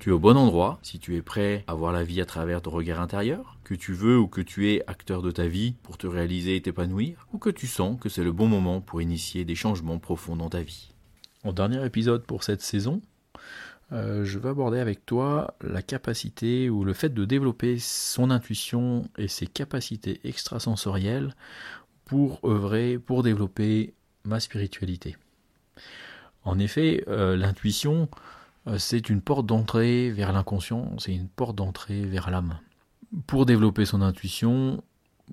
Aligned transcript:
Tu 0.00 0.08
es 0.08 0.12
au 0.12 0.18
bon 0.18 0.38
endroit 0.38 0.78
si 0.80 0.98
tu 0.98 1.14
es 1.16 1.20
prêt 1.20 1.62
à 1.66 1.74
voir 1.74 1.92
la 1.92 2.02
vie 2.02 2.22
à 2.22 2.24
travers 2.24 2.62
ton 2.62 2.70
regard 2.70 3.02
intérieur, 3.02 3.58
que 3.64 3.74
tu 3.74 3.92
veux 3.92 4.18
ou 4.18 4.28
que 4.28 4.40
tu 4.40 4.72
es 4.72 4.82
acteur 4.86 5.20
de 5.20 5.30
ta 5.30 5.46
vie 5.46 5.74
pour 5.82 5.98
te 5.98 6.06
réaliser 6.06 6.56
et 6.56 6.62
t'épanouir, 6.62 7.26
ou 7.34 7.38
que 7.38 7.50
tu 7.50 7.66
sens 7.66 8.00
que 8.00 8.08
c'est 8.08 8.24
le 8.24 8.32
bon 8.32 8.46
moment 8.46 8.80
pour 8.80 9.02
initier 9.02 9.44
des 9.44 9.54
changements 9.54 9.98
profonds 9.98 10.36
dans 10.36 10.48
ta 10.48 10.62
vie. 10.62 10.94
En 11.44 11.52
dernier 11.52 11.84
épisode 11.84 12.24
pour 12.24 12.44
cette 12.44 12.62
saison, 12.62 13.02
euh, 13.92 14.24
je 14.24 14.38
vais 14.38 14.48
aborder 14.48 14.78
avec 14.78 15.04
toi 15.04 15.54
la 15.60 15.82
capacité 15.82 16.70
ou 16.70 16.82
le 16.82 16.94
fait 16.94 17.12
de 17.12 17.26
développer 17.26 17.78
son 17.78 18.30
intuition 18.30 19.06
et 19.18 19.28
ses 19.28 19.46
capacités 19.46 20.18
extrasensorielles 20.24 21.34
pour 22.06 22.40
œuvrer, 22.42 22.98
pour 22.98 23.22
développer 23.22 23.92
ma 24.24 24.40
spiritualité. 24.40 25.18
En 26.44 26.58
effet, 26.58 27.04
euh, 27.08 27.36
l'intuition, 27.36 28.08
c'est 28.78 29.08
une 29.08 29.20
porte 29.20 29.46
d'entrée 29.46 30.10
vers 30.10 30.32
l'inconscient, 30.32 30.90
c'est 30.98 31.14
une 31.14 31.28
porte 31.28 31.56
d'entrée 31.56 32.02
vers 32.02 32.30
l'âme. 32.30 32.58
Pour 33.26 33.46
développer 33.46 33.84
son 33.84 34.02
intuition, 34.02 34.82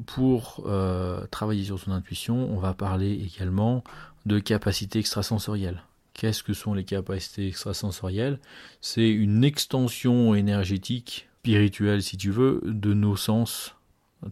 pour 0.05 0.63
euh, 0.65 1.25
travailler 1.27 1.63
sur 1.63 1.79
son 1.79 1.91
intuition, 1.91 2.49
on 2.51 2.59
va 2.59 2.73
parler 2.73 3.11
également 3.13 3.83
de 4.25 4.39
capacités 4.39 4.99
extrasensorielles. 4.99 5.83
Qu'est-ce 6.13 6.43
que 6.43 6.53
sont 6.53 6.73
les 6.73 6.83
capacités 6.83 7.47
extrasensorielles? 7.47 8.39
C'est 8.81 9.09
une 9.09 9.43
extension 9.43 10.33
énergétique, 10.33 11.29
spirituelle 11.39 12.03
si 12.03 12.17
tu 12.17 12.31
veux, 12.31 12.61
de 12.65 12.93
nos 12.93 13.15
sens 13.15 13.75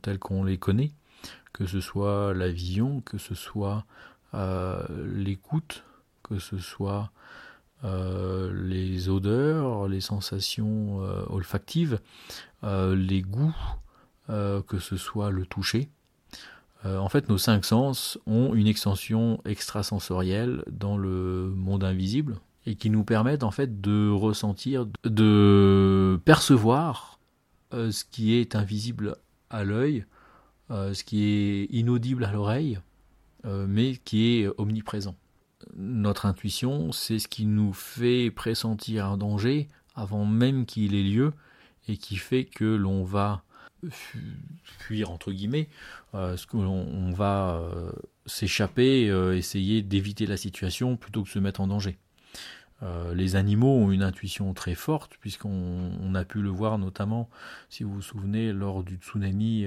tels 0.02 0.20
qu'on 0.20 0.44
les 0.44 0.58
connaît, 0.58 0.92
que 1.54 1.66
ce 1.66 1.80
soit 1.80 2.34
la 2.34 2.50
vision, 2.50 3.02
que 3.02 3.18
ce 3.18 3.36
soit 3.36 3.86
euh, 4.34 4.84
l'écoute, 5.14 5.84
que 6.24 6.40
ce 6.40 6.58
soit 6.58 7.12
euh, 7.86 8.52
les 8.68 9.10
odeurs, 9.10 9.88
les 9.88 10.02
sensations 10.02 11.04
euh, 11.04 11.24
olfactives, 11.30 12.00
euh, 12.64 12.96
les 12.96 13.22
goûts, 13.22 13.56
que 14.28 14.80
ce 14.80 14.98
soit 14.98 15.30
le 15.30 15.46
toucher. 15.46 15.88
en 16.84 17.10
fait, 17.10 17.30
nos 17.30 17.38
cinq 17.38 17.64
sens 17.64 18.18
ont 18.26 18.56
une 18.56 18.66
extension 18.66 19.40
extrasensorielle 19.46 20.64
dans 20.72 20.98
le 20.98 21.54
monde 21.56 21.84
invisible 21.84 22.40
et 22.66 22.74
qui 22.74 22.90
nous 22.90 23.04
permettent 23.04 23.44
en 23.44 23.52
fait 23.52 23.82
de 23.82 24.10
ressentir, 24.10 24.88
de 25.04 26.20
percevoir 26.26 27.20
ce 27.72 28.04
qui 28.04 28.34
est 28.34 28.56
invisible 28.56 29.16
à 29.52 29.64
l'œil, 29.64 30.06
ce 30.72 31.04
qui 31.04 31.26
est 31.26 31.66
inaudible 31.66 32.26
à 32.26 32.32
l'oreille, 32.32 32.80
mais 33.44 33.98
qui 33.98 34.40
est 34.40 34.50
omniprésent 34.58 35.16
notre 35.76 36.26
intuition, 36.26 36.92
c'est 36.92 37.20
ce 37.20 37.28
qui 37.28 37.46
nous 37.46 37.74
fait 37.74 38.32
pressentir 38.32 39.06
un 39.06 39.18
danger 39.18 39.68
avant 39.96 40.26
même 40.26 40.66
qu'il 40.66 40.96
ait 40.96 41.04
lieu 41.04 41.34
et 41.88 41.98
qui 41.98 42.18
fait 42.18 42.46
que 42.46 42.66
l'on 42.66 43.04
va 43.04 43.44
fuir 43.90 45.12
entre 45.12 45.32
guillemets, 45.32 45.70
euh, 46.14 46.38
ce 46.38 46.46
on 46.56 47.12
va 47.12 47.58
euh, 47.58 47.92
s'échapper, 48.26 49.10
euh, 49.10 49.38
essayer 49.38 49.82
d'éviter 49.82 50.26
la 50.26 50.38
situation 50.38 50.98
plutôt 50.98 51.22
que 51.22 51.28
de 51.28 51.34
se 51.34 51.40
mettre 51.40 51.62
en 51.62 51.68
danger. 51.68 51.98
les 53.14 53.36
animaux 53.36 53.78
ont 53.78 53.92
une 53.92 54.04
intuition 54.04 54.54
très 54.54 54.76
forte 54.76 55.18
puisqu'on 55.20 56.14
a 56.14 56.26
pu 56.26 56.42
le 56.42 56.50
voir 56.50 56.78
notamment, 56.78 57.30
si 57.70 57.84
vous 57.84 57.96
vous 57.96 58.02
souvenez, 58.02 58.54
lors 58.54 58.84
du 58.84 58.98
tsunami 58.98 59.66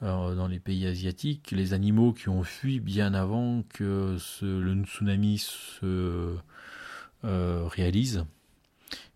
dans 0.00 0.48
les 0.48 0.60
pays 0.60 0.86
asiatiques, 0.86 1.50
les 1.50 1.72
animaux 1.72 2.12
qui 2.12 2.28
ont 2.28 2.42
fui 2.42 2.80
bien 2.80 3.14
avant 3.14 3.62
que 3.68 4.16
le 4.42 4.84
tsunami 4.84 5.38
se 5.38 6.36
euh, 7.24 7.66
réalise. 7.66 8.26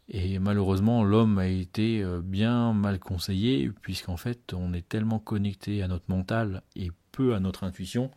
Et 0.09 0.39
malheureusement, 0.39 1.05
l'homme 1.05 1.39
a 1.39 1.47
été 1.47 2.03
euh, 2.03 2.23
bien 2.23 2.73
mal 2.73 2.99
conseillé, 2.99 3.71
puisqu'en 3.83 4.17
fait, 4.17 4.55
on 4.55 4.73
est 4.73 4.89
tellement 4.89 5.19
connecté 5.19 5.83
à 5.83 5.89
notre 5.89 6.07
mental 6.09 6.63
et 6.75 6.91
peu 7.13 7.35
à 7.35 7.41
notre 7.41 7.65
intuition, 7.65 8.11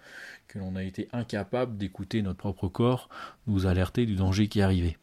que 0.47 0.59
l'on 0.59 0.77
a 0.77 0.83
été 0.83 1.09
incapable 1.11 1.77
d'écouter 1.77 2.21
notre 2.21 2.37
propre 2.37 2.69
corps 2.69 3.09
nous 3.47 3.65
alerter 3.65 4.05
du 4.05 4.15
danger 4.15 4.47
qui 4.47 4.61
arrivait. 4.61 4.97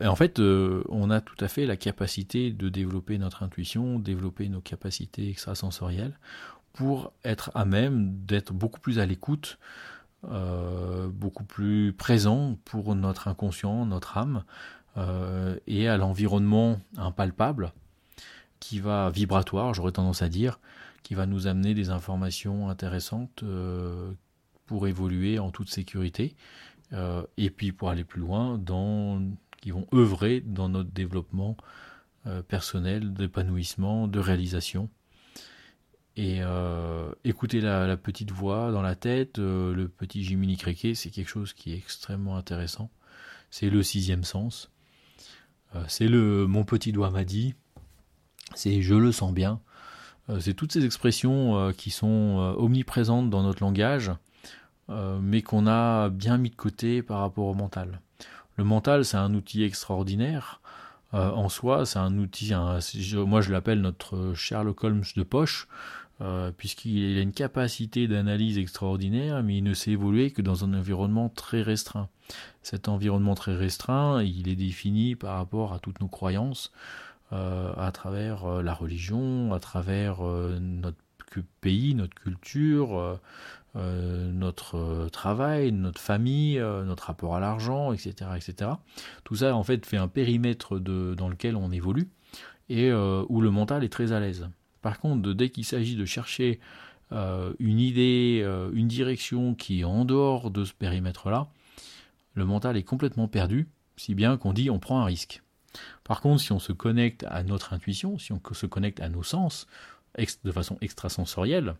Et 0.00 0.06
en 0.06 0.14
fait, 0.14 0.38
euh, 0.38 0.84
on 0.88 1.10
a 1.10 1.20
tout 1.20 1.36
à 1.40 1.48
fait 1.48 1.66
la 1.66 1.76
capacité 1.76 2.52
de 2.52 2.68
développer 2.68 3.18
notre 3.18 3.42
intuition, 3.42 3.98
développer 3.98 4.48
nos 4.48 4.60
capacités 4.60 5.28
extrasensorielles 5.28 6.16
pour 6.72 7.12
être 7.24 7.50
à 7.54 7.64
même 7.64 8.14
d'être 8.24 8.52
beaucoup 8.52 8.78
plus 8.78 9.00
à 9.00 9.06
l'écoute, 9.06 9.58
euh, 10.24 11.08
beaucoup 11.08 11.44
plus 11.44 11.92
présent 11.92 12.56
pour 12.64 12.94
notre 12.94 13.26
inconscient, 13.26 13.84
notre 13.84 14.16
âme, 14.16 14.44
euh, 14.96 15.56
et 15.66 15.88
à 15.88 15.96
l'environnement 15.96 16.80
impalpable 16.96 17.72
qui 18.60 18.78
va 18.78 19.10
vibratoire, 19.10 19.74
j'aurais 19.74 19.92
tendance 19.92 20.22
à 20.22 20.28
dire, 20.28 20.60
qui 21.02 21.14
va 21.14 21.26
nous 21.26 21.46
amener 21.46 21.74
des 21.74 21.90
informations 21.90 22.68
intéressantes 22.68 23.42
pour 24.66 24.86
évoluer 24.86 25.38
en 25.38 25.50
toute 25.50 25.70
sécurité, 25.70 26.36
et 27.38 27.48
puis 27.48 27.72
pour 27.72 27.88
aller 27.88 28.04
plus 28.04 28.20
loin 28.20 28.58
dans 28.58 29.22
qui 29.60 29.70
vont 29.70 29.86
œuvrer 29.92 30.40
dans 30.40 30.68
notre 30.68 30.90
développement 30.90 31.56
euh, 32.26 32.42
personnel, 32.42 33.14
d'épanouissement, 33.14 34.06
de 34.06 34.18
réalisation. 34.18 34.90
Et 36.16 36.40
euh, 36.42 37.12
écouter 37.24 37.62
la, 37.62 37.96
petite 37.96 38.30
voix 38.30 38.72
dans 38.72 38.82
la 38.82 38.94
tête, 38.94 39.38
euh, 39.38 39.72
le 39.72 39.88
petit 39.88 40.22
Jiminy 40.22 40.58
Cricket, 40.58 40.94
c'est 40.94 41.08
quelque 41.08 41.30
chose 41.30 41.54
qui 41.54 41.72
est 41.72 41.76
extrêmement 41.76 42.36
intéressant. 42.36 42.90
C'est 43.50 43.70
le 43.70 43.82
sixième 43.82 44.22
sens. 44.22 44.70
c'est 45.88 46.08
le 46.08 46.46
mon 46.46 46.64
petit 46.64 46.92
doigt 46.92 47.10
m'a 47.10 47.24
dit. 47.24 47.54
C'est 48.54 48.82
je 48.82 48.94
le 48.94 49.12
sens 49.12 49.32
bien. 49.32 49.60
c'est 50.40 50.54
toutes 50.54 50.72
ces 50.72 50.84
expressions 50.84 51.72
qui 51.76 51.90
sont 51.90 52.54
omniprésentes 52.58 53.30
dans 53.30 53.42
notre 53.42 53.62
langage, 53.62 54.12
mais 54.88 55.42
qu'on 55.42 55.66
a 55.66 56.10
bien 56.10 56.38
mis 56.38 56.50
de 56.50 56.54
côté 56.54 57.02
par 57.02 57.20
rapport 57.20 57.46
au 57.46 57.54
mental. 57.54 58.00
Le 58.60 58.64
mental, 58.66 59.06
c'est 59.06 59.16
un 59.16 59.32
outil 59.32 59.62
extraordinaire. 59.62 60.60
Euh, 61.14 61.30
en 61.30 61.48
soi, 61.48 61.86
c'est 61.86 61.98
un 61.98 62.18
outil, 62.18 62.52
moi 63.14 63.40
je 63.40 63.50
l'appelle 63.52 63.80
notre 63.80 64.34
Sherlock 64.34 64.84
Holmes 64.84 65.04
de 65.16 65.22
poche, 65.22 65.66
euh, 66.20 66.52
puisqu'il 66.54 67.16
a 67.16 67.22
une 67.22 67.32
capacité 67.32 68.06
d'analyse 68.06 68.58
extraordinaire, 68.58 69.42
mais 69.42 69.56
il 69.56 69.64
ne 69.64 69.72
sait 69.72 69.92
évoluer 69.92 70.30
que 70.30 70.42
dans 70.42 70.62
un 70.62 70.74
environnement 70.74 71.30
très 71.30 71.62
restreint. 71.62 72.10
Cet 72.62 72.88
environnement 72.88 73.34
très 73.34 73.56
restreint, 73.56 74.22
il 74.22 74.46
est 74.46 74.56
défini 74.56 75.16
par 75.16 75.38
rapport 75.38 75.72
à 75.72 75.78
toutes 75.78 76.02
nos 76.02 76.08
croyances, 76.08 76.70
euh, 77.32 77.72
à 77.78 77.90
travers 77.92 78.62
la 78.62 78.74
religion, 78.74 79.54
à 79.54 79.58
travers 79.58 80.20
notre 80.20 80.98
pays, 81.38 81.94
notre 81.94 82.14
culture, 82.14 83.20
euh, 83.76 84.32
notre 84.32 84.76
euh, 84.76 85.08
travail, 85.10 85.70
notre 85.70 86.00
famille, 86.00 86.58
euh, 86.58 86.82
notre 86.82 87.04
rapport 87.04 87.36
à 87.36 87.40
l'argent, 87.40 87.92
etc., 87.92 88.30
etc. 88.34 88.72
Tout 89.22 89.36
ça 89.36 89.54
en 89.54 89.62
fait 89.62 89.86
fait 89.86 89.96
un 89.96 90.08
périmètre 90.08 90.80
dans 90.80 91.28
lequel 91.28 91.54
on 91.54 91.70
évolue 91.70 92.08
et 92.68 92.92
où 92.92 93.40
le 93.40 93.50
mental 93.50 93.82
est 93.82 93.88
très 93.88 94.12
à 94.12 94.20
l'aise. 94.20 94.48
Par 94.80 95.00
contre, 95.00 95.32
dès 95.32 95.50
qu'il 95.50 95.64
s'agit 95.64 95.96
de 95.96 96.04
chercher 96.04 96.60
une 97.10 97.80
idée, 97.80 98.48
une 98.72 98.86
direction 98.86 99.56
qui 99.56 99.80
est 99.80 99.84
en 99.84 100.04
dehors 100.04 100.52
de 100.52 100.64
ce 100.64 100.72
périmètre-là, 100.72 101.48
le 102.34 102.44
mental 102.44 102.76
est 102.76 102.84
complètement 102.84 103.26
perdu, 103.26 103.66
si 103.96 104.14
bien 104.14 104.36
qu'on 104.36 104.52
dit 104.52 104.70
on 104.70 104.78
prend 104.78 105.00
un 105.00 105.04
risque. 105.04 105.42
Par 106.04 106.20
contre, 106.20 106.40
si 106.40 106.52
on 106.52 106.60
se 106.60 106.72
connecte 106.72 107.24
à 107.28 107.42
notre 107.42 107.72
intuition, 107.72 108.18
si 108.18 108.32
on 108.32 108.40
se 108.52 108.66
connecte 108.66 109.00
à 109.00 109.08
nos 109.08 109.24
sens, 109.24 109.66
de 110.44 110.52
façon 110.52 110.76
extrasensorielle, 110.80 111.74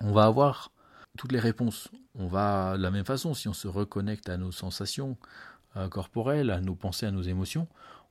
on 0.00 0.12
va 0.12 0.24
avoir 0.24 0.70
toutes 1.16 1.32
les 1.32 1.40
réponses. 1.40 1.90
On 2.14 2.26
va 2.26 2.76
de 2.76 2.82
la 2.82 2.90
même 2.90 3.04
façon, 3.04 3.34
si 3.34 3.48
on 3.48 3.52
se 3.52 3.68
reconnecte 3.68 4.28
à 4.28 4.36
nos 4.36 4.52
sensations 4.52 5.16
euh, 5.76 5.88
corporelles, 5.88 6.50
à 6.50 6.60
nos 6.60 6.74
pensées, 6.74 7.06
à 7.06 7.10
nos 7.10 7.22
émotions, 7.22 7.68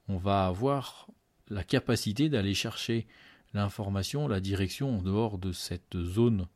on 0.07 0.17
va 0.17 0.45
avoir 0.45 1.07
la 1.49 1.63
capacité 1.63 2.29
d'aller 2.29 2.53
chercher 2.53 3.07
l'information, 3.53 4.27
la 4.27 4.39
direction 4.39 4.99
en 4.99 5.01
dehors 5.01 5.37
de 5.37 5.51
cette 5.51 5.97
zone 5.97 6.47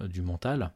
euh, 0.00 0.08
du 0.08 0.22
mental 0.22 0.72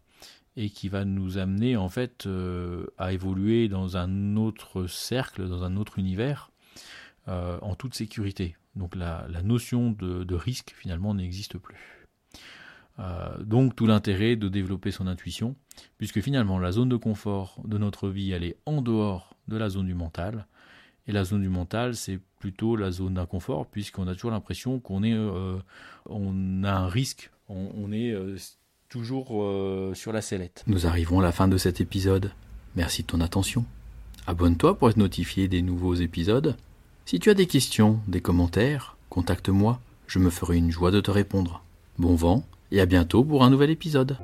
et 0.56 0.70
qui 0.70 0.88
va 0.88 1.04
nous 1.04 1.38
amener 1.38 1.76
en 1.76 1.88
fait 1.88 2.26
euh, 2.26 2.86
à 2.98 3.12
évoluer 3.12 3.68
dans 3.68 3.96
un 3.96 4.36
autre 4.36 4.86
cercle, 4.86 5.48
dans 5.48 5.62
un 5.62 5.76
autre 5.76 5.98
univers, 5.98 6.50
en 7.26 7.76
toute 7.76 7.94
sécurité. 7.94 8.56
Donc 8.76 8.94
la, 8.94 9.26
notion 9.42 9.90
de 9.90 10.34
risque 10.34 10.72
finalement 10.76 11.14
n'existe 11.14 11.58
plus. 11.58 12.06
donc 13.40 13.74
tout 13.74 13.86
l'intérêt 13.86 14.36
de 14.36 14.48
développer 14.48 14.90
son 14.90 15.06
intuition, 15.06 15.56
puisque 15.98 16.20
finalement 16.20 16.58
la 16.58 16.72
zone 16.72 16.88
de 16.88 16.96
confort 16.96 17.60
de 17.64 17.78
notre 17.78 18.08
vie, 18.08 18.30
elle 18.32 18.44
est 18.44 18.56
en 18.66 18.82
dehors 18.82 19.36
de 19.48 19.56
la 19.56 19.68
zone 19.68 19.86
du 19.86 19.94
mental. 19.94 20.46
Et 21.06 21.12
la 21.12 21.24
zone 21.24 21.40
du 21.40 21.48
mental, 21.48 21.96
c'est 21.96 22.20
plutôt 22.38 22.76
la 22.76 22.90
zone 22.90 23.14
d'inconfort, 23.14 23.66
puisqu'on 23.66 24.06
a 24.06 24.14
toujours 24.14 24.30
l'impression 24.30 24.78
qu'on 24.78 25.02
est, 25.02 25.16
on 26.08 26.64
a 26.64 26.72
un 26.72 26.88
risque, 26.88 27.30
on, 27.48 27.90
est 27.90 28.14
toujours 28.88 29.28
sur 29.96 30.12
la 30.12 30.20
sellette. 30.20 30.62
Nous 30.66 30.86
arrivons 30.86 31.20
à 31.20 31.22
la 31.22 31.32
fin 31.32 31.48
de 31.48 31.56
cet 31.56 31.80
épisode. 31.80 32.32
Merci 32.76 33.02
de 33.02 33.08
ton 33.08 33.20
attention. 33.20 33.64
Abonne-toi 34.26 34.78
pour 34.78 34.90
être 34.90 34.96
notifié 34.96 35.48
des 35.48 35.62
nouveaux 35.62 35.94
épisodes. 35.94 36.56
Si 37.10 37.18
tu 37.18 37.28
as 37.28 37.34
des 37.34 37.46
questions, 37.46 37.98
des 38.06 38.20
commentaires, 38.20 38.96
contacte-moi, 39.08 39.80
je 40.06 40.20
me 40.20 40.30
ferai 40.30 40.58
une 40.58 40.70
joie 40.70 40.92
de 40.92 41.00
te 41.00 41.10
répondre. 41.10 41.60
Bon 41.98 42.14
vent 42.14 42.44
et 42.70 42.80
à 42.80 42.86
bientôt 42.86 43.24
pour 43.24 43.42
un 43.42 43.50
nouvel 43.50 43.70
épisode. 43.70 44.16